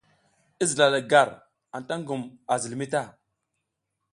I 0.63 0.67
zila 0.69 0.87
le 0.93 1.01
gar, 1.11 1.29
anta 1.77 1.93
a 1.97 2.01
ngum 2.01 2.23
a 2.51 2.53
zilmi 2.61 2.87
ta. 2.93 3.01